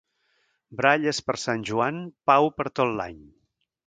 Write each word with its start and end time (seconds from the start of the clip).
Baralles 0.79 1.19
per 1.27 1.35
Sant 1.41 1.65
Joan, 1.71 1.99
pau 2.31 2.49
per 2.61 2.67
tot 2.81 2.95
l'any. 3.03 3.21